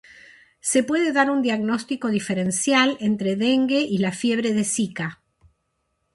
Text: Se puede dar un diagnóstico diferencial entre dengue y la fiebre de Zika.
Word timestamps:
Se 0.61 0.81
puede 0.81 1.11
dar 1.13 1.29
un 1.29 1.43
diagnóstico 1.43 2.07
diferencial 2.07 2.97
entre 3.01 3.35
dengue 3.35 3.81
y 3.81 3.99
la 3.99 4.11
fiebre 4.11 4.51
de 4.51 4.63
Zika. 4.63 5.21